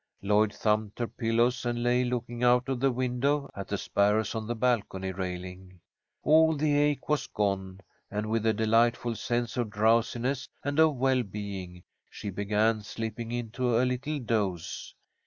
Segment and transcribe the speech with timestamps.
[0.23, 4.47] Lloyd thumped her pillows and lay looking out of the window at the sparrows on
[4.47, 5.79] the balcony railing.
[6.23, 11.21] All the ache was gone, and, with a delightful sense of drowsiness and of well
[11.21, 14.95] being, she began slipping into a little doze.